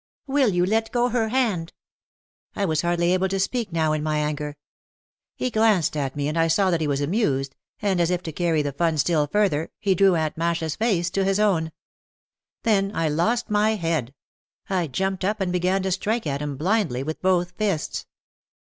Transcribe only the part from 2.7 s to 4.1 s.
hardly able to speak now in